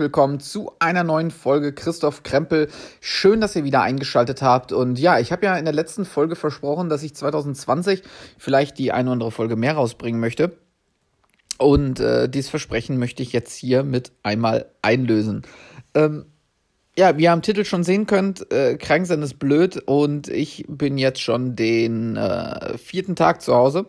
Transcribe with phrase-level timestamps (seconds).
[0.00, 2.68] willkommen zu einer neuen Folge Christoph Krempel.
[3.00, 4.72] Schön, dass ihr wieder eingeschaltet habt.
[4.72, 8.02] Und ja, ich habe ja in der letzten Folge versprochen, dass ich 2020
[8.38, 10.56] vielleicht die eine oder andere Folge mehr rausbringen möchte.
[11.58, 15.42] Und äh, dieses Versprechen möchte ich jetzt hier mit einmal einlösen.
[15.94, 16.24] Ähm,
[16.98, 20.64] ja, wie ihr am Titel schon sehen könnt, äh, krank sein ist blöd und ich
[20.66, 23.86] bin jetzt schon den äh, vierten Tag zu Hause.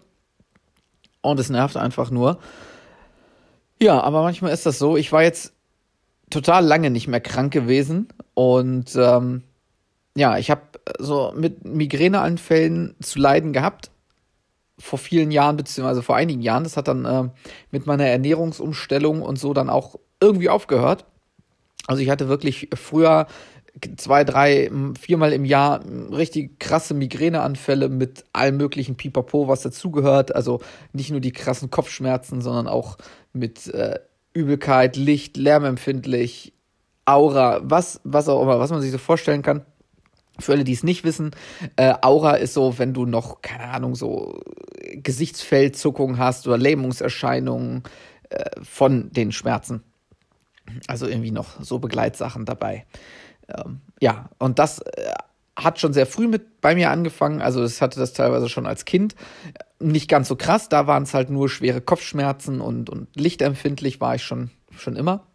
[1.21, 2.39] Und es nervt einfach nur.
[3.81, 4.97] Ja, aber manchmal ist das so.
[4.97, 5.53] Ich war jetzt
[6.31, 9.43] total lange nicht mehr krank gewesen und ähm,
[10.15, 10.61] ja, ich habe
[10.99, 13.91] so mit Migräneanfällen zu leiden gehabt
[14.77, 16.63] vor vielen Jahren beziehungsweise vor einigen Jahren.
[16.63, 17.29] Das hat dann äh,
[17.69, 21.05] mit meiner Ernährungsumstellung und so dann auch irgendwie aufgehört.
[21.87, 23.27] Also ich hatte wirklich früher
[23.97, 24.69] zwei, drei,
[24.99, 30.35] viermal im Jahr richtig krasse Migräneanfälle mit allem möglichen Pipapo, was dazugehört.
[30.35, 30.61] Also
[30.93, 32.97] nicht nur die krassen Kopfschmerzen, sondern auch
[33.33, 33.99] mit äh,
[34.33, 36.53] Übelkeit, Licht, lärmempfindlich,
[37.05, 39.65] Aura, was, was auch immer, was man sich so vorstellen kann.
[40.39, 41.31] Für alle, die es nicht wissen,
[41.75, 44.39] äh, Aura ist so, wenn du noch, keine Ahnung, so
[44.93, 47.83] Gesichtsfeldzuckung hast oder Lähmungserscheinungen
[48.29, 49.83] äh, von den Schmerzen.
[50.87, 52.85] Also irgendwie noch so Begleitsachen dabei.
[53.49, 55.11] Ähm, ja, und das äh,
[55.55, 57.41] hat schon sehr früh mit bei mir angefangen.
[57.41, 59.15] Also es hatte das teilweise schon als Kind.
[59.81, 64.15] Nicht ganz so krass, da waren es halt nur schwere Kopfschmerzen und, und lichtempfindlich war
[64.15, 65.27] ich schon, schon immer,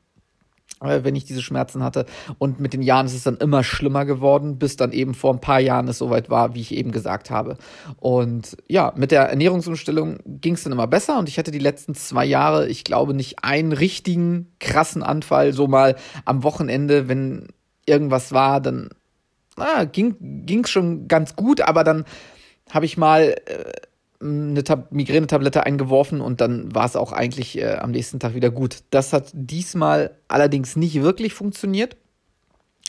[0.80, 2.06] äh, wenn ich diese Schmerzen hatte.
[2.38, 5.40] Und mit den Jahren ist es dann immer schlimmer geworden, bis dann eben vor ein
[5.40, 7.56] paar Jahren es soweit war, wie ich eben gesagt habe.
[7.98, 11.94] Und ja, mit der Ernährungsumstellung ging es dann immer besser und ich hatte die letzten
[11.94, 17.48] zwei Jahre, ich glaube, nicht einen richtigen krassen Anfall, so mal am Wochenende, wenn
[17.86, 18.90] irgendwas war, dann
[19.56, 22.04] ah, ging es schon ganz gut, aber dann
[22.70, 23.72] habe ich mal äh,
[24.20, 28.50] eine Tab Migränetablette eingeworfen und dann war es auch eigentlich äh, am nächsten Tag wieder
[28.50, 28.78] gut.
[28.90, 31.96] Das hat diesmal allerdings nicht wirklich funktioniert.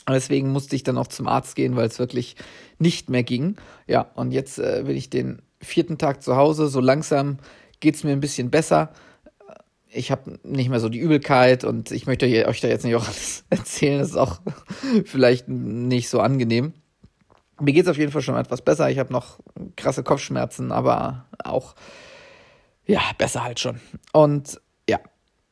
[0.08, 2.36] Deswegen musste ich dann auch zum Arzt gehen, weil es wirklich
[2.78, 3.56] nicht mehr ging.
[3.86, 6.68] Ja, und jetzt äh, bin ich den vierten Tag zu Hause.
[6.68, 7.38] So langsam
[7.80, 8.92] geht es mir ein bisschen besser
[9.90, 13.06] ich habe nicht mehr so die Übelkeit und ich möchte euch da jetzt nicht auch
[13.06, 13.98] alles erzählen.
[13.98, 14.40] Das ist auch
[15.04, 16.72] vielleicht nicht so angenehm.
[17.60, 18.90] Mir geht es auf jeden Fall schon etwas besser.
[18.90, 19.38] Ich habe noch
[19.76, 21.74] krasse Kopfschmerzen, aber auch,
[22.86, 23.80] ja, besser halt schon.
[24.12, 25.00] Und ja,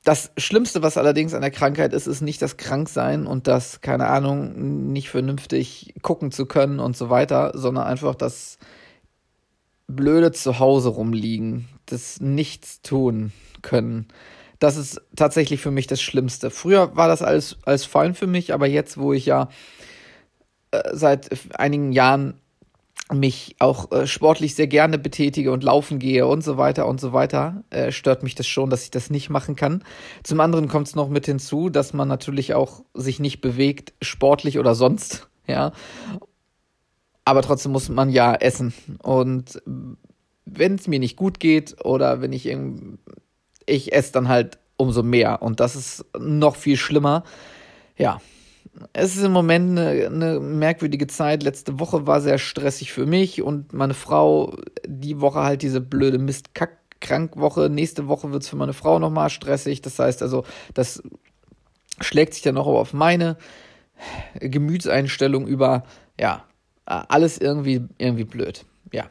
[0.05, 4.07] das Schlimmste, was allerdings an der Krankheit ist, ist nicht das Kranksein und das, keine
[4.07, 8.59] Ahnung, nicht vernünftig gucken zu können und so weiter, sondern einfach das
[9.89, 14.07] blöde Zuhause rumliegen, das Nichts tun können.
[14.59, 16.51] Das ist tatsächlich für mich das Schlimmste.
[16.51, 19.49] Früher war das alles, alles fein für mich, aber jetzt, wo ich ja
[20.93, 22.35] seit einigen Jahren
[23.13, 27.13] mich auch äh, sportlich sehr gerne betätige und laufen gehe und so weiter und so
[27.13, 29.85] weiter, äh, stört mich das schon, dass ich das nicht machen kann.
[30.25, 34.59] Zum anderen kommt es noch mit hinzu, dass man natürlich auch sich nicht bewegt, sportlich
[34.59, 35.73] oder sonst, ja.
[37.25, 38.73] Aber trotzdem muss man ja essen.
[39.03, 39.63] Und
[40.45, 42.99] wenn es mir nicht gut geht oder wenn ich irgendwie
[43.67, 45.43] ich esse dann halt umso mehr.
[45.43, 47.25] Und das ist noch viel schlimmer.
[47.97, 48.21] Ja,
[48.93, 51.43] es ist im Moment eine, eine, merkwürdige Zeit.
[51.43, 54.57] Letzte Woche war sehr stressig für mich und meine Frau,
[54.87, 57.69] die Woche halt diese blöde Mist-Kack-Krankwoche.
[57.71, 59.83] Nächste Woche wird es für meine Frau nochmal stressig.
[59.83, 60.45] Das heißt also,
[60.75, 61.03] das
[62.01, 63.37] schlägt sich dann auch auf meine
[64.41, 65.85] Gemütseinstellung über.
[66.19, 66.45] Ja,
[66.85, 68.65] alles irgendwie, irgendwie blöd.
[68.93, 69.07] Ja.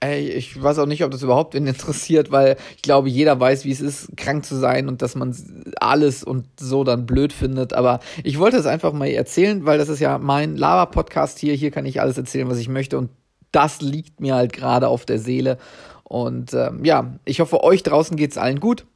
[0.00, 3.64] Ey, ich weiß auch nicht, ob das überhaupt wen interessiert, weil ich glaube, jeder weiß,
[3.64, 5.34] wie es ist, krank zu sein und dass man
[5.80, 7.72] alles und so dann blöd findet.
[7.72, 11.54] Aber ich wollte es einfach mal erzählen, weil das ist ja mein Lava-Podcast hier.
[11.54, 12.96] Hier kann ich alles erzählen, was ich möchte.
[12.96, 13.10] Und
[13.50, 15.58] das liegt mir halt gerade auf der Seele.
[16.04, 18.86] Und ähm, ja, ich hoffe, euch draußen geht's allen gut.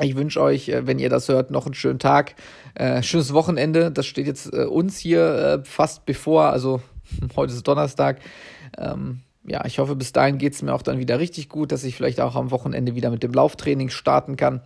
[0.00, 2.34] Ich wünsche euch, äh, wenn ihr das hört, noch einen schönen Tag,
[2.74, 3.90] äh, schönes Wochenende.
[3.90, 6.44] Das steht jetzt äh, uns hier äh, fast bevor.
[6.44, 6.80] Also
[7.36, 8.20] heute ist Donnerstag.
[8.78, 11.84] Ähm, ja, ich hoffe, bis dahin geht es mir auch dann wieder richtig gut, dass
[11.84, 14.62] ich vielleicht auch am Wochenende wieder mit dem Lauftraining starten kann.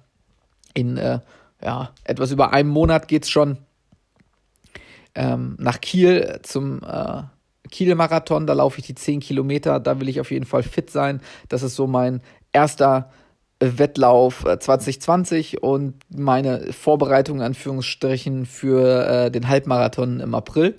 [0.74, 1.20] In äh,
[1.62, 3.58] ja, etwas über einem Monat geht es schon
[5.14, 7.22] ähm, nach Kiel zum äh,
[7.70, 8.46] Kiel-Marathon.
[8.46, 9.80] Da laufe ich die 10 Kilometer.
[9.80, 11.20] Da will ich auf jeden Fall fit sein.
[11.48, 12.20] Das ist so mein
[12.52, 13.10] erster
[13.58, 20.78] Wettlauf 2020 äh, und meine Vorbereitung, Anführungsstrichen, für äh, den Halbmarathon im April.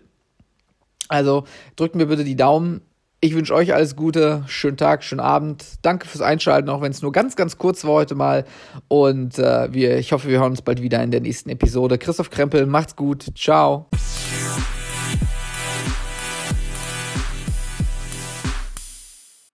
[1.08, 1.46] Also
[1.76, 2.82] drückt mir bitte die Daumen.
[3.20, 5.66] Ich wünsche euch alles Gute, schönen Tag, schönen Abend.
[5.82, 8.46] Danke fürs Einschalten, auch wenn es nur ganz, ganz kurz war heute mal.
[8.90, 11.98] Und äh, wir, ich hoffe, wir hören uns bald wieder in der nächsten Episode.
[11.98, 13.26] Christoph Krempel, macht's gut.
[13.36, 13.88] Ciao.